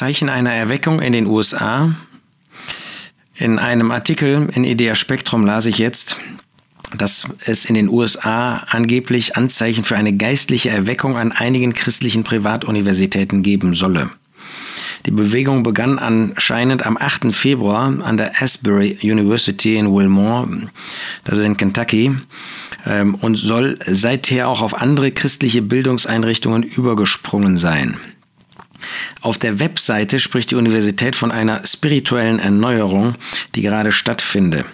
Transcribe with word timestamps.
Zeichen 0.00 0.30
einer 0.30 0.54
Erweckung 0.54 1.00
in 1.02 1.12
den 1.12 1.26
USA. 1.26 1.94
In 3.34 3.58
einem 3.58 3.90
Artikel 3.90 4.48
in 4.54 4.64
Idea 4.64 4.94
Spektrum 4.94 5.44
las 5.44 5.66
ich 5.66 5.76
jetzt, 5.76 6.16
dass 6.96 7.28
es 7.44 7.66
in 7.66 7.74
den 7.74 7.90
USA 7.90 8.64
angeblich 8.70 9.36
Anzeichen 9.36 9.84
für 9.84 9.98
eine 9.98 10.16
geistliche 10.16 10.70
Erweckung 10.70 11.18
an 11.18 11.32
einigen 11.32 11.74
christlichen 11.74 12.24
Privatuniversitäten 12.24 13.42
geben 13.42 13.74
solle. 13.74 14.08
Die 15.04 15.10
Bewegung 15.10 15.64
begann 15.64 15.98
anscheinend 15.98 16.86
am 16.86 16.96
8. 16.96 17.34
Februar 17.34 18.02
an 18.02 18.16
der 18.16 18.40
Asbury 18.40 18.96
University 19.02 19.76
in 19.76 19.92
Wilmore, 19.92 20.70
das 21.24 21.36
ist 21.36 21.44
in 21.44 21.58
Kentucky, 21.58 22.16
ähm, 22.86 23.16
und 23.16 23.34
soll 23.34 23.78
seither 23.84 24.48
auch 24.48 24.62
auf 24.62 24.80
andere 24.80 25.12
christliche 25.12 25.60
Bildungseinrichtungen 25.60 26.62
übergesprungen 26.62 27.58
sein. 27.58 27.98
Auf 29.20 29.38
der 29.38 29.60
Webseite 29.60 30.18
spricht 30.18 30.50
die 30.50 30.54
Universität 30.54 31.14
von 31.14 31.30
einer 31.30 31.66
spirituellen 31.66 32.38
Erneuerung, 32.38 33.16
die 33.54 33.62
gerade 33.62 33.92
stattfinde. 33.92 34.64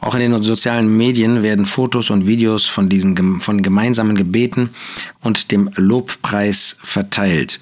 Auch 0.00 0.14
in 0.14 0.20
den 0.20 0.42
sozialen 0.42 0.96
Medien 0.96 1.42
werden 1.42 1.66
Fotos 1.66 2.10
und 2.10 2.26
Videos 2.26 2.66
von 2.66 2.88
diesen 2.88 3.40
von 3.40 3.62
gemeinsamen 3.62 4.16
Gebeten 4.16 4.70
und 5.20 5.50
dem 5.50 5.70
Lobpreis 5.74 6.78
verteilt. 6.82 7.58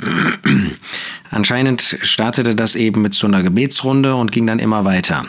Anscheinend 1.30 1.98
startete 2.02 2.55
das 2.55 2.77
eben 2.77 3.03
mit 3.03 3.14
so 3.14 3.27
einer 3.27 3.42
Gebetsrunde 3.42 4.14
und 4.14 4.30
ging 4.30 4.47
dann 4.47 4.59
immer 4.59 4.84
weiter. 4.84 5.27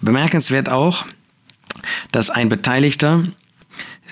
Bemerkenswert 0.00 0.68
auch, 0.68 1.04
dass 2.10 2.30
ein 2.30 2.48
Beteiligter 2.48 3.24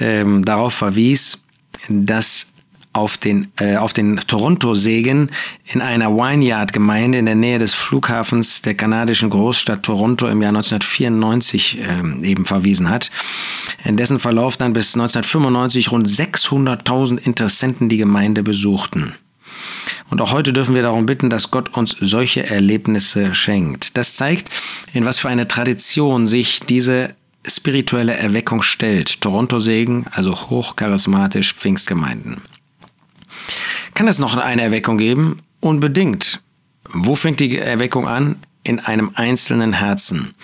ähm, 0.00 0.44
darauf 0.44 0.74
verwies, 0.74 1.44
dass 1.88 2.51
auf 2.92 3.16
den, 3.16 3.52
äh, 3.58 3.76
auf 3.76 3.92
den 3.92 4.16
Toronto-Segen 4.16 5.30
in 5.64 5.80
einer 5.80 6.14
Vineyard-Gemeinde 6.14 7.18
in 7.18 7.26
der 7.26 7.34
Nähe 7.34 7.58
des 7.58 7.74
Flughafens 7.74 8.62
der 8.62 8.74
kanadischen 8.74 9.30
Großstadt 9.30 9.82
Toronto 9.82 10.26
im 10.26 10.42
Jahr 10.42 10.50
1994 10.50 11.78
äh, 11.78 12.26
eben 12.26 12.44
verwiesen 12.44 12.90
hat, 12.90 13.10
in 13.84 13.96
dessen 13.96 14.18
Verlauf 14.18 14.56
dann 14.56 14.72
bis 14.72 14.94
1995 14.94 15.90
rund 15.90 16.06
600.000 16.06 17.18
Interessenten 17.18 17.88
die 17.88 17.96
Gemeinde 17.96 18.42
besuchten. 18.42 19.14
Und 20.10 20.20
auch 20.20 20.32
heute 20.32 20.52
dürfen 20.52 20.74
wir 20.74 20.82
darum 20.82 21.06
bitten, 21.06 21.30
dass 21.30 21.50
Gott 21.50 21.74
uns 21.74 21.96
solche 21.98 22.46
Erlebnisse 22.46 23.34
schenkt. 23.34 23.96
Das 23.96 24.14
zeigt, 24.14 24.50
in 24.92 25.06
was 25.06 25.18
für 25.18 25.30
eine 25.30 25.48
Tradition 25.48 26.26
sich 26.26 26.60
diese 26.60 27.14
spirituelle 27.46 28.14
Erweckung 28.14 28.62
stellt. 28.62 29.20
Toronto-Segen, 29.20 30.06
also 30.10 30.34
hochcharismatisch 30.34 31.54
Pfingstgemeinden. 31.54 32.42
Kann 34.02 34.08
es 34.08 34.18
noch 34.18 34.36
eine 34.36 34.62
Erweckung 34.62 34.98
geben? 34.98 35.42
Unbedingt. 35.60 36.40
Wo 36.92 37.14
fängt 37.14 37.38
die 37.38 37.56
Erweckung 37.56 38.08
an? 38.08 38.34
In 38.64 38.80
einem 38.80 39.12
einzelnen 39.14 39.74
Herzen. 39.74 40.34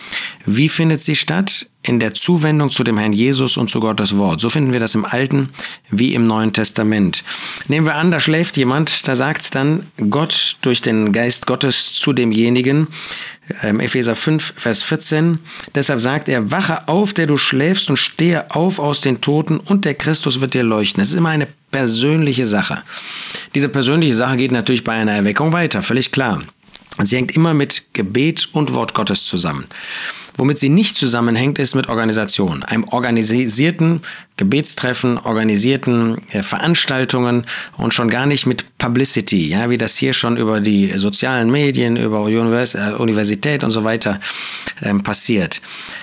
Wie 0.47 0.69
findet 0.69 1.01
sie 1.01 1.17
statt? 1.17 1.69
In 1.83 1.99
der 1.99 2.15
Zuwendung 2.15 2.71
zu 2.71 2.85
dem 2.85 2.99
Herrn 2.99 3.13
Jesus 3.13 3.57
und 3.57 3.69
zu 3.69 3.81
Gottes 3.81 4.17
Wort. 4.17 4.41
So 4.41 4.49
finden 4.49 4.73
wir 4.73 4.79
das 4.79 4.95
im 4.95 5.05
Alten 5.05 5.49
wie 5.91 6.15
im 6.15 6.29
Neuen 6.29 6.53
Testament. 6.53 7.25
Nehmen 7.67 7.85
wir 7.85 7.97
an, 7.97 8.13
da 8.13 8.21
schläft 8.21 8.57
jemand, 8.57 9.09
da 9.09 9.17
sagt 9.17 9.57
dann 9.57 9.89
Gott 10.09 10.59
durch 10.63 10.81
den 10.81 11.13
Geist 11.13 11.49
Gottes 11.49 11.93
zu 11.95 12.13
demjenigen, 12.13 12.87
ähm, 13.63 13.81
Epheser 13.81 14.15
5, 14.15 14.55
Vers 14.57 14.83
14. 14.83 15.39
Deshalb 15.75 16.01
sagt 16.01 16.29
er, 16.29 16.51
wache 16.51 16.89
auf, 16.89 17.15
der 17.15 17.27
du 17.27 17.37
schläfst 17.37 17.91
und 17.91 17.97
stehe 17.97 18.51
auf 18.51 18.79
aus 18.79 19.01
den 19.01 19.21
Toten 19.21 19.59
und 19.59 19.85
der 19.85 19.95
Christus 19.95 20.41
wird 20.41 20.55
dir 20.55 20.63
leuchten. 20.63 21.03
Es 21.03 21.11
ist 21.11 21.15
immer 21.15 21.31
eine 21.31 21.49
persönliche 21.71 22.47
Sache. 22.47 22.83
Diese 23.55 23.69
persönliche 23.69 24.15
Sache 24.15 24.37
geht 24.37 24.53
natürlich 24.53 24.85
bei 24.85 24.93
einer 24.93 25.13
Erweckung 25.13 25.53
weiter, 25.53 25.83
völlig 25.83 26.13
klar. 26.13 26.43
Sie 27.03 27.17
hängt 27.17 27.33
immer 27.33 27.55
mit 27.55 27.87
Gebet 27.93 28.49
und 28.53 28.75
Wort 28.75 28.95
Gottes 28.95 29.25
zusammen. 29.25 29.67
Womit 30.39 30.61
sie 30.61 30.69
nicht 30.69 30.97
zusammenhängt, 30.97 31.59
ist 31.59 31.75
mit 31.75 31.89
Organisation. 31.89 32.63
Einem 32.63 32.85
organisierten 32.85 34.03
Gebetstreffen, 34.37 35.19
organisierten 35.19 36.19
äh, 36.31 36.45
Veranstaltungen 36.45 37.45
und 37.77 37.93
schon 37.93 38.09
gar 38.09 38.25
nicht 38.25 38.47
mit 38.47 38.79
Publicity, 38.79 39.49
ja, 39.49 39.69
wie 39.69 39.79
das 39.79 39.97
hier 39.97 40.13
schon 40.13 40.37
über 40.37 40.61
die 40.61 40.93
sozialen 40.97 41.51
Medien, 41.51 41.97
über 41.97 42.29
äh, 42.29 42.93
Universität 42.97 43.65
und 43.65 43.73
so 43.73 43.83
weiter 43.83 44.21
ähm, 44.81 45.03
passiert. 45.03 45.61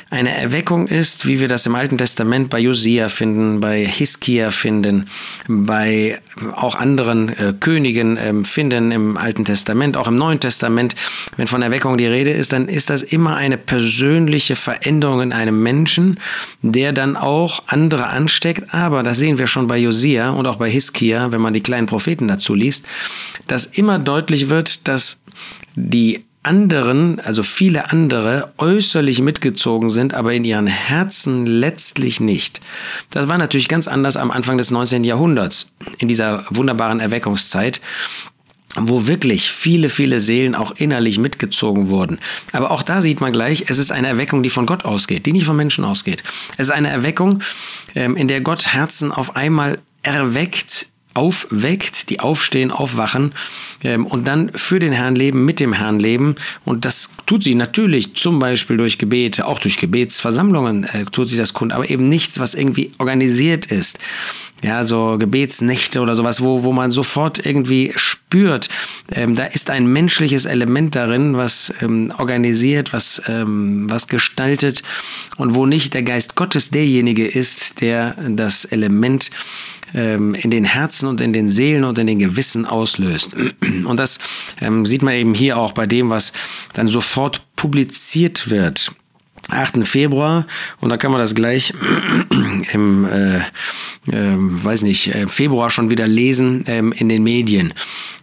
Eine 0.09 0.37
Erweckung 0.37 0.87
ist, 0.87 1.27
wie 1.27 1.39
wir 1.39 1.47
das 1.47 1.65
im 1.65 1.75
Alten 1.75 1.97
Testament 1.97 2.49
bei 2.49 2.59
Josia 2.59 3.07
finden, 3.07 3.61
bei 3.61 3.85
Hiskia 3.85 4.51
finden, 4.51 5.09
bei 5.47 6.19
auch 6.53 6.75
anderen 6.75 7.29
äh, 7.29 7.53
Königen 7.57 8.17
äh, 8.17 8.33
finden 8.43 8.91
im 8.91 9.15
Alten 9.15 9.45
Testament, 9.45 9.95
auch 9.95 10.09
im 10.09 10.15
Neuen 10.15 10.41
Testament. 10.41 10.95
Wenn 11.37 11.47
von 11.47 11.61
Erweckung 11.61 11.97
die 11.97 12.05
Rede 12.05 12.31
ist, 12.31 12.51
dann 12.51 12.67
ist 12.67 12.89
das 12.89 13.01
immer 13.01 13.37
eine 13.37 13.57
persönliche 13.57 14.24
Veränderung 14.55 15.21
in 15.21 15.33
einem 15.33 15.61
Menschen, 15.61 16.19
der 16.61 16.93
dann 16.93 17.15
auch 17.15 17.63
andere 17.67 18.07
ansteckt. 18.07 18.73
Aber 18.73 19.03
das 19.03 19.17
sehen 19.17 19.37
wir 19.37 19.47
schon 19.47 19.67
bei 19.67 19.77
Josia 19.77 20.29
und 20.29 20.47
auch 20.47 20.57
bei 20.57 20.69
Hiskia, 20.69 21.31
wenn 21.31 21.41
man 21.41 21.53
die 21.53 21.63
kleinen 21.63 21.87
Propheten 21.87 22.27
dazu 22.27 22.53
liest, 22.53 22.85
dass 23.47 23.65
immer 23.65 23.99
deutlich 23.99 24.49
wird, 24.49 24.87
dass 24.87 25.19
die 25.75 26.23
anderen, 26.45 27.19
also 27.19 27.41
viele 27.43 27.91
andere, 27.91 28.53
äußerlich 28.57 29.21
mitgezogen 29.21 29.89
sind, 29.89 30.13
aber 30.13 30.33
in 30.33 30.45
ihren 30.45 30.67
Herzen 30.67 31.47
letztlich 31.47 32.19
nicht. 32.19 32.61
Das 33.09 33.27
war 33.27 33.37
natürlich 33.37 33.67
ganz 33.67 33.87
anders 33.87 34.15
am 34.15 34.31
Anfang 34.31 34.57
des 34.57 34.69
19. 34.69 35.03
Jahrhunderts, 35.03 35.71
in 35.97 36.07
dieser 36.07 36.45
wunderbaren 36.49 36.99
Erweckungszeit 36.99 37.81
wo 38.75 39.07
wirklich 39.07 39.51
viele, 39.51 39.89
viele 39.89 40.19
Seelen 40.19 40.55
auch 40.55 40.71
innerlich 40.71 41.17
mitgezogen 41.17 41.89
wurden. 41.89 42.19
Aber 42.51 42.71
auch 42.71 42.83
da 42.83 43.01
sieht 43.01 43.21
man 43.21 43.31
gleich, 43.31 43.65
es 43.67 43.77
ist 43.77 43.91
eine 43.91 44.07
Erweckung, 44.07 44.43
die 44.43 44.49
von 44.49 44.65
Gott 44.65 44.85
ausgeht, 44.85 45.25
die 45.25 45.33
nicht 45.33 45.45
von 45.45 45.55
Menschen 45.55 45.85
ausgeht. 45.85 46.23
Es 46.57 46.67
ist 46.67 46.73
eine 46.73 46.89
Erweckung, 46.89 47.41
ähm, 47.95 48.17
in 48.17 48.27
der 48.27 48.41
Gott 48.41 48.67
Herzen 48.67 49.11
auf 49.11 49.35
einmal 49.35 49.79
erweckt, 50.03 50.87
aufweckt, 51.15 52.09
die 52.09 52.19
aufstehen, 52.19 52.71
aufwachen 52.71 53.33
ähm, 53.83 54.05
und 54.05 54.27
dann 54.27 54.51
für 54.53 54.79
den 54.79 54.91
Herrn 54.91 55.15
leben, 55.15 55.45
mit 55.45 55.61
dem 55.61 55.71
Herrn 55.73 55.99
leben. 55.99 56.35
Und 56.65 56.83
das 56.83 57.11
tut 57.25 57.43
sie 57.43 57.55
natürlich 57.55 58.15
zum 58.15 58.37
Beispiel 58.39 58.77
durch 58.77 58.97
Gebete, 58.97 59.47
auch 59.47 59.59
durch 59.59 59.77
Gebetsversammlungen 59.77 60.83
äh, 60.83 61.05
tut 61.05 61.29
sie 61.29 61.37
das 61.37 61.53
kund, 61.53 61.71
aber 61.71 61.89
eben 61.89 62.09
nichts, 62.09 62.37
was 62.37 62.53
irgendwie 62.53 62.91
organisiert 62.97 63.65
ist. 63.65 63.97
Ja, 64.63 64.83
so 64.83 65.17
Gebetsnächte 65.19 66.01
oder 66.01 66.15
sowas, 66.15 66.41
wo, 66.41 66.63
wo 66.63 66.71
man 66.71 66.89
sofort 66.89 67.45
irgendwie 67.45 67.91
spürt, 67.95 68.69
ähm, 69.11 69.35
da 69.35 69.43
ist 69.43 69.69
ein 69.69 69.85
menschliches 69.85 70.45
Element 70.45 70.95
darin, 70.95 71.37
was 71.37 71.73
ähm, 71.81 72.11
organisiert, 72.17 72.93
was, 72.93 73.21
ähm, 73.27 73.89
was 73.89 74.07
gestaltet 74.07 74.81
und 75.37 75.55
wo 75.55 75.65
nicht 75.65 75.93
der 75.93 76.03
Geist 76.03 76.35
Gottes 76.35 76.69
derjenige 76.69 77.27
ist, 77.27 77.81
der 77.81 78.15
das 78.29 78.65
Element 78.65 79.29
ähm, 79.93 80.33
in 80.33 80.51
den 80.51 80.65
Herzen 80.65 81.07
und 81.07 81.21
in 81.21 81.33
den 81.33 81.49
Seelen 81.49 81.83
und 81.83 81.97
in 81.99 82.07
den 82.07 82.19
Gewissen 82.19 82.65
auslöst. 82.65 83.35
Und 83.85 83.97
das 83.97 84.19
ähm, 84.61 84.85
sieht 84.85 85.03
man 85.03 85.13
eben 85.13 85.33
hier 85.33 85.57
auch 85.57 85.71
bei 85.71 85.85
dem, 85.85 86.09
was 86.09 86.33
dann 86.73 86.87
sofort 86.87 87.43
publiziert 87.55 88.49
wird. 88.49 88.91
8. 89.49 89.87
Februar 89.87 90.47
und 90.79 90.89
da 90.89 90.97
kann 90.97 91.11
man 91.11 91.21
das 91.21 91.35
gleich 91.35 91.71
im, 92.73 93.05
äh, 93.05 93.41
äh, 94.11 94.35
weiß 94.37 94.83
nicht, 94.83 95.13
äh, 95.13 95.27
Februar 95.27 95.69
schon 95.69 95.89
wieder 95.89 96.07
lesen 96.07 96.63
ähm, 96.67 96.91
in 96.91 97.09
den 97.09 97.23
Medien. 97.23 97.73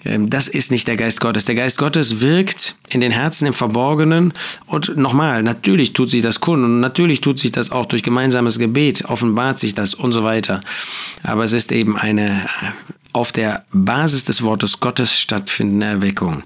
Ähm, 0.05 0.31
das 0.31 0.49
ist 0.49 0.71
nicht 0.71 0.89
der 0.89 0.97
Geist 0.97 1.21
Gottes. 1.21 1.45
Der 1.45 1.55
Geist 1.55 1.79
Gottes 1.79 2.21
wirkt 2.21 2.77
in 2.91 3.01
den 3.01 3.13
Herzen 3.13 3.47
im 3.47 3.53
Verborgenen 3.53 4.33
und 4.67 4.97
nochmal, 4.97 5.43
natürlich 5.43 5.93
tut 5.93 6.11
sich 6.11 6.23
das 6.23 6.41
kund 6.41 6.65
und 6.65 6.81
natürlich 6.81 7.21
tut 7.21 7.39
sich 7.39 7.53
das 7.53 7.71
auch 7.71 7.87
durch 7.87 8.03
gemeinsames 8.03 8.59
Gebet, 8.59 9.05
offenbart 9.07 9.59
sich 9.59 9.75
das 9.75 9.95
und 9.95 10.13
so 10.13 10.25
weiter. 10.25 10.61
Aber 11.23 11.45
es 11.45 11.53
ist 11.53 11.73
eben 11.73 11.97
eine 11.97 12.29
äh, 12.29 12.93
auf 13.13 13.33
der 13.33 13.65
Basis 13.73 14.25
des 14.25 14.43
Wortes 14.43 14.81
Gottes 14.81 15.19
stattfindende 15.19 15.87
Erweckung. 15.87 16.45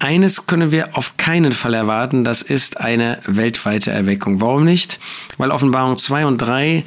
Eines 0.00 0.46
können 0.46 0.70
wir 0.70 0.96
auf 0.96 1.16
keinen 1.16 1.52
Fall 1.52 1.74
erwarten, 1.74 2.22
das 2.22 2.42
ist 2.42 2.80
eine 2.80 3.18
weltweite 3.26 3.90
Erweckung. 3.90 4.40
Warum 4.40 4.64
nicht? 4.64 5.00
Weil 5.38 5.50
Offenbarung 5.50 5.98
2 5.98 6.26
und 6.26 6.38
3 6.38 6.84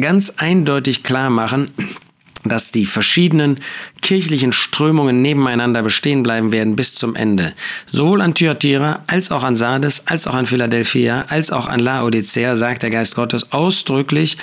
ganz 0.00 0.34
eindeutig 0.36 1.02
klar 1.02 1.30
machen, 1.30 1.70
dass 2.44 2.72
die 2.72 2.86
verschiedenen 2.86 3.58
kirchlichen 4.02 4.52
Strömungen 4.52 5.22
nebeneinander 5.22 5.82
bestehen 5.82 6.22
bleiben 6.22 6.52
werden 6.52 6.76
bis 6.76 6.94
zum 6.94 7.14
Ende. 7.14 7.52
Sowohl 7.90 8.20
an 8.20 8.34
Thyatira 8.34 9.02
als 9.06 9.30
auch 9.30 9.42
an 9.42 9.56
Sardes, 9.56 10.06
als 10.06 10.26
auch 10.26 10.34
an 10.34 10.46
Philadelphia, 10.46 11.24
als 11.28 11.50
auch 11.50 11.66
an 11.66 11.80
Laodicea 11.80 12.56
sagt 12.56 12.82
der 12.82 12.90
Geist 12.90 13.16
Gottes 13.16 13.52
ausdrücklich 13.52 14.38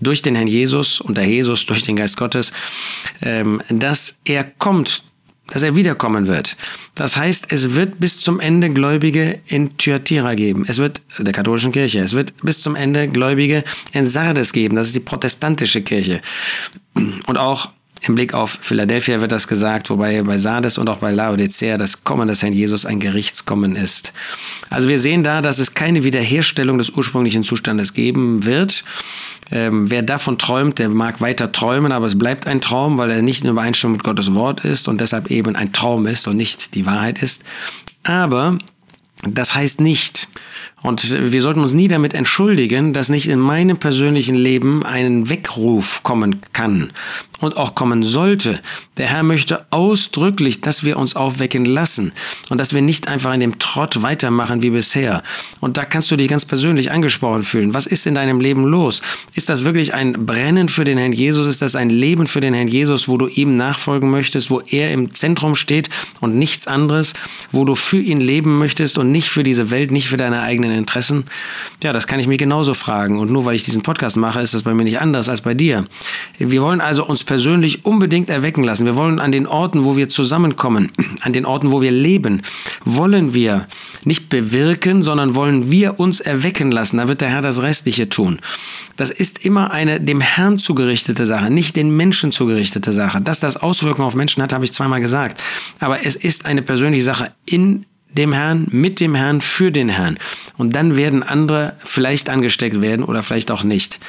durch 0.00 0.22
den 0.22 0.34
Herrn 0.34 0.48
Jesus 0.48 1.00
und 1.00 1.16
der 1.16 1.26
Jesus 1.26 1.66
durch 1.66 1.82
den 1.82 1.96
Geist 1.96 2.16
Gottes, 2.16 2.52
ähm, 3.22 3.62
dass 3.68 4.18
er 4.24 4.44
kommt 4.44 5.02
dass 5.48 5.62
er 5.62 5.76
wiederkommen 5.76 6.26
wird. 6.26 6.56
Das 6.94 7.16
heißt, 7.16 7.52
es 7.52 7.74
wird 7.74 8.00
bis 8.00 8.18
zum 8.20 8.40
Ende 8.40 8.70
Gläubige 8.70 9.40
in 9.46 9.76
Thyatira 9.76 10.34
geben. 10.34 10.64
Es 10.66 10.78
wird 10.78 11.02
der 11.18 11.32
katholischen 11.32 11.72
Kirche. 11.72 12.00
Es 12.00 12.14
wird 12.14 12.34
bis 12.42 12.60
zum 12.60 12.74
Ende 12.74 13.08
Gläubige 13.08 13.62
in 13.92 14.06
Sardes 14.06 14.52
geben. 14.52 14.76
Das 14.76 14.88
ist 14.88 14.96
die 14.96 15.00
protestantische 15.00 15.82
Kirche. 15.82 16.20
Und 16.94 17.36
auch 17.36 17.70
Im 18.02 18.14
Blick 18.14 18.34
auf 18.34 18.58
Philadelphia 18.60 19.20
wird 19.20 19.32
das 19.32 19.48
gesagt, 19.48 19.90
wobei 19.90 20.22
bei 20.22 20.38
Sardes 20.38 20.78
und 20.78 20.88
auch 20.88 20.98
bei 20.98 21.10
Laodicea 21.10 21.76
das 21.76 22.04
Kommen 22.04 22.28
des 22.28 22.42
Herrn 22.42 22.52
Jesus 22.52 22.86
ein 22.86 23.00
Gerichtskommen 23.00 23.74
ist. 23.74 24.12
Also 24.68 24.88
wir 24.88 24.98
sehen 24.98 25.24
da, 25.24 25.40
dass 25.40 25.58
es 25.58 25.74
keine 25.74 26.04
Wiederherstellung 26.04 26.78
des 26.78 26.90
ursprünglichen 26.90 27.42
Zustandes 27.42 27.94
geben 27.94 28.44
wird. 28.44 28.84
Ähm, 29.50 29.90
wer 29.90 30.02
davon 30.02 30.38
träumt, 30.38 30.78
der 30.78 30.88
mag 30.88 31.20
weiter 31.20 31.52
träumen, 31.52 31.92
aber 31.92 32.06
es 32.06 32.18
bleibt 32.18 32.46
ein 32.46 32.60
Traum, 32.60 32.98
weil 32.98 33.10
er 33.10 33.22
nicht 33.22 33.44
in 33.44 33.50
Übereinstimmung 33.50 33.96
mit 33.96 34.04
Gottes 34.04 34.34
Wort 34.34 34.64
ist 34.64 34.88
und 34.88 35.00
deshalb 35.00 35.30
eben 35.30 35.56
ein 35.56 35.72
Traum 35.72 36.06
ist 36.06 36.28
und 36.28 36.36
nicht 36.36 36.74
die 36.74 36.86
Wahrheit 36.86 37.22
ist. 37.22 37.44
Aber 38.02 38.58
das 39.22 39.54
heißt 39.54 39.80
nicht, 39.80 40.28
und 40.86 41.32
wir 41.32 41.42
sollten 41.42 41.62
uns 41.62 41.72
nie 41.72 41.88
damit 41.88 42.14
entschuldigen, 42.14 42.92
dass 42.92 43.08
nicht 43.08 43.28
in 43.28 43.40
meinem 43.40 43.76
persönlichen 43.76 44.36
Leben 44.36 44.86
ein 44.86 45.28
Weckruf 45.28 46.04
kommen 46.04 46.36
kann 46.52 46.92
und 47.40 47.56
auch 47.56 47.74
kommen 47.74 48.04
sollte. 48.04 48.60
Der 48.96 49.08
Herr 49.08 49.24
möchte 49.24 49.66
ausdrücklich, 49.70 50.60
dass 50.60 50.84
wir 50.84 50.96
uns 50.96 51.16
aufwecken 51.16 51.64
lassen 51.64 52.12
und 52.50 52.60
dass 52.60 52.72
wir 52.72 52.82
nicht 52.82 53.08
einfach 53.08 53.34
in 53.34 53.40
dem 53.40 53.58
Trott 53.58 54.02
weitermachen 54.02 54.62
wie 54.62 54.70
bisher. 54.70 55.24
Und 55.58 55.76
da 55.76 55.84
kannst 55.84 56.08
du 56.12 56.16
dich 56.16 56.28
ganz 56.28 56.44
persönlich 56.44 56.92
angesprochen 56.92 57.42
fühlen. 57.42 57.74
Was 57.74 57.86
ist 57.86 58.06
in 58.06 58.14
deinem 58.14 58.38
Leben 58.38 58.64
los? 58.64 59.02
Ist 59.34 59.48
das 59.48 59.64
wirklich 59.64 59.92
ein 59.92 60.24
Brennen 60.24 60.68
für 60.68 60.84
den 60.84 60.98
Herrn 60.98 61.12
Jesus? 61.12 61.48
Ist 61.48 61.62
das 61.62 61.74
ein 61.74 61.90
Leben 61.90 62.28
für 62.28 62.40
den 62.40 62.54
Herrn 62.54 62.68
Jesus, 62.68 63.08
wo 63.08 63.16
du 63.16 63.26
ihm 63.26 63.56
nachfolgen 63.56 64.08
möchtest, 64.08 64.50
wo 64.50 64.60
er 64.60 64.92
im 64.92 65.12
Zentrum 65.12 65.56
steht 65.56 65.90
und 66.20 66.36
nichts 66.36 66.68
anderes, 66.68 67.14
wo 67.50 67.64
du 67.64 67.74
für 67.74 68.00
ihn 68.00 68.20
leben 68.20 68.56
möchtest 68.58 68.98
und 68.98 69.10
nicht 69.10 69.30
für 69.30 69.42
diese 69.42 69.70
Welt, 69.72 69.90
nicht 69.90 70.08
für 70.08 70.16
deine 70.16 70.42
eigenen 70.42 70.75
Interessen? 70.78 71.24
Ja, 71.82 71.92
das 71.92 72.06
kann 72.06 72.20
ich 72.20 72.26
mir 72.26 72.36
genauso 72.36 72.74
fragen. 72.74 73.18
Und 73.18 73.30
nur 73.30 73.44
weil 73.44 73.54
ich 73.54 73.64
diesen 73.64 73.82
Podcast 73.82 74.16
mache, 74.16 74.40
ist 74.40 74.54
das 74.54 74.62
bei 74.62 74.74
mir 74.74 74.84
nicht 74.84 75.00
anders 75.00 75.28
als 75.28 75.40
bei 75.40 75.54
dir. 75.54 75.86
Wir 76.38 76.62
wollen 76.62 76.80
also 76.80 77.06
uns 77.06 77.24
persönlich 77.24 77.84
unbedingt 77.84 78.30
erwecken 78.30 78.64
lassen. 78.64 78.86
Wir 78.86 78.96
wollen 78.96 79.18
an 79.18 79.32
den 79.32 79.46
Orten, 79.46 79.84
wo 79.84 79.96
wir 79.96 80.08
zusammenkommen, 80.08 80.92
an 81.22 81.32
den 81.32 81.46
Orten, 81.46 81.72
wo 81.72 81.80
wir 81.80 81.90
leben, 81.90 82.42
wollen 82.84 83.34
wir 83.34 83.66
nicht 84.04 84.28
bewirken, 84.28 85.02
sondern 85.02 85.34
wollen 85.34 85.70
wir 85.70 85.98
uns 85.98 86.20
erwecken 86.20 86.70
lassen. 86.70 86.98
Da 86.98 87.08
wird 87.08 87.20
der 87.20 87.28
Herr 87.28 87.42
das 87.42 87.62
Restliche 87.62 88.08
tun. 88.08 88.38
Das 88.96 89.10
ist 89.10 89.44
immer 89.44 89.70
eine 89.70 90.00
dem 90.00 90.20
Herrn 90.20 90.58
zugerichtete 90.58 91.26
Sache, 91.26 91.50
nicht 91.50 91.76
den 91.76 91.94
Menschen 91.96 92.32
zugerichtete 92.32 92.92
Sache. 92.92 93.20
Dass 93.20 93.40
das 93.40 93.56
Auswirkungen 93.56 94.06
auf 94.06 94.14
Menschen 94.14 94.42
hat, 94.42 94.52
habe 94.52 94.64
ich 94.64 94.72
zweimal 94.72 95.00
gesagt. 95.00 95.42
Aber 95.80 96.04
es 96.04 96.16
ist 96.16 96.46
eine 96.46 96.62
persönliche 96.62 97.04
Sache 97.04 97.32
in 97.44 97.84
dem 98.18 98.32
Herrn, 98.32 98.66
mit 98.70 99.00
dem 99.00 99.14
Herrn, 99.14 99.40
für 99.40 99.70
den 99.70 99.88
Herrn. 99.88 100.18
Und 100.56 100.74
dann 100.74 100.96
werden 100.96 101.22
andere 101.22 101.76
vielleicht 101.84 102.28
angesteckt 102.28 102.80
werden 102.80 103.04
oder 103.04 103.22
vielleicht 103.22 103.50
auch 103.50 103.62
nicht. 103.62 104.00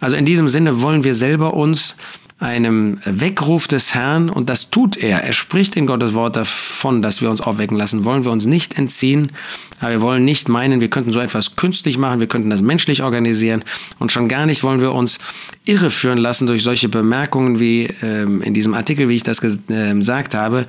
Also 0.00 0.16
in 0.16 0.24
diesem 0.24 0.48
Sinne 0.48 0.82
wollen 0.82 1.04
wir 1.04 1.14
selber 1.14 1.54
uns 1.54 1.96
einem 2.40 2.98
Weckruf 3.04 3.68
des 3.68 3.94
Herrn, 3.94 4.30
und 4.30 4.48
das 4.48 4.70
tut 4.70 4.96
er. 4.96 5.22
Er 5.22 5.34
spricht 5.34 5.76
in 5.76 5.86
Gottes 5.86 6.14
Wort 6.14 6.36
davon, 6.36 7.02
dass 7.02 7.20
wir 7.20 7.30
uns 7.30 7.42
aufwecken 7.42 7.76
lassen. 7.76 8.06
Wollen 8.06 8.24
wir 8.24 8.32
uns 8.32 8.46
nicht 8.46 8.78
entziehen, 8.78 9.32
aber 9.78 9.90
wir 9.90 10.00
wollen 10.00 10.24
nicht 10.24 10.48
meinen, 10.48 10.80
wir 10.80 10.88
könnten 10.88 11.12
so 11.12 11.20
etwas 11.20 11.56
künstlich 11.56 11.98
machen, 11.98 12.18
wir 12.18 12.26
könnten 12.26 12.48
das 12.48 12.62
menschlich 12.62 13.02
organisieren 13.02 13.62
und 13.98 14.10
schon 14.10 14.28
gar 14.28 14.46
nicht 14.46 14.62
wollen 14.62 14.80
wir 14.80 14.92
uns 14.92 15.18
irreführen 15.66 16.18
lassen 16.18 16.46
durch 16.46 16.62
solche 16.62 16.88
Bemerkungen 16.88 17.60
wie 17.60 17.88
ähm, 18.02 18.40
in 18.42 18.54
diesem 18.54 18.74
Artikel, 18.74 19.08
wie 19.08 19.16
ich 19.16 19.22
das 19.22 19.42
äh, 19.42 19.94
gesagt 19.94 20.34
habe, 20.34 20.66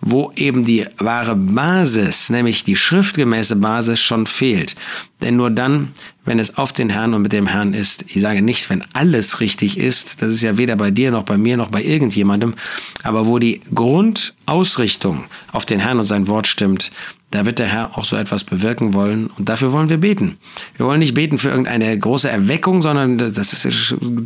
wo 0.00 0.30
eben 0.36 0.64
die 0.64 0.86
wahre 0.98 1.36
Basis, 1.36 2.28
nämlich 2.28 2.64
die 2.64 2.76
schriftgemäße 2.76 3.56
Basis 3.56 4.00
schon 4.00 4.26
fehlt. 4.26 4.76
Denn 5.24 5.36
nur 5.36 5.50
dann, 5.50 5.88
wenn 6.26 6.38
es 6.38 6.58
auf 6.58 6.74
den 6.74 6.90
Herrn 6.90 7.14
und 7.14 7.22
mit 7.22 7.32
dem 7.32 7.46
Herrn 7.46 7.72
ist, 7.72 8.04
ich 8.08 8.20
sage 8.20 8.42
nicht, 8.42 8.68
wenn 8.68 8.84
alles 8.92 9.40
richtig 9.40 9.78
ist, 9.78 10.20
das 10.20 10.32
ist 10.32 10.42
ja 10.42 10.58
weder 10.58 10.76
bei 10.76 10.90
dir 10.90 11.10
noch 11.10 11.22
bei 11.22 11.38
mir 11.38 11.56
noch 11.56 11.70
bei 11.70 11.82
irgendjemandem, 11.82 12.54
aber 13.02 13.26
wo 13.26 13.38
die 13.38 13.60
Grundausrichtung 13.74 15.24
auf 15.50 15.64
den 15.64 15.80
Herrn 15.80 15.98
und 15.98 16.04
sein 16.04 16.28
Wort 16.28 16.46
stimmt, 16.46 16.92
da 17.30 17.46
wird 17.46 17.58
der 17.58 17.66
Herr 17.66 17.96
auch 17.96 18.04
so 18.04 18.16
etwas 18.16 18.44
bewirken 18.44 18.92
wollen 18.92 19.26
und 19.26 19.48
dafür 19.48 19.72
wollen 19.72 19.88
wir 19.88 19.96
beten. 19.96 20.36
Wir 20.76 20.84
wollen 20.86 21.00
nicht 21.00 21.14
beten 21.14 21.38
für 21.38 21.48
irgendeine 21.48 21.98
große 21.98 22.28
Erweckung, 22.28 22.82
sondern 22.82 23.16
das 23.16 23.66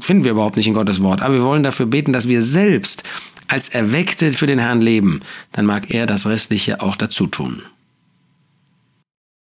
finden 0.00 0.24
wir 0.24 0.32
überhaupt 0.32 0.56
nicht 0.56 0.66
in 0.66 0.74
Gottes 0.74 1.00
Wort. 1.00 1.22
Aber 1.22 1.34
wir 1.34 1.42
wollen 1.44 1.62
dafür 1.62 1.86
beten, 1.86 2.12
dass 2.12 2.28
wir 2.28 2.42
selbst 2.42 3.04
als 3.46 3.68
Erweckte 3.70 4.32
für 4.32 4.46
den 4.46 4.58
Herrn 4.58 4.82
leben. 4.82 5.20
Dann 5.52 5.64
mag 5.64 5.90
er 5.90 6.06
das 6.06 6.26
Restliche 6.26 6.82
auch 6.82 6.96
dazu 6.96 7.28
tun. 7.28 7.62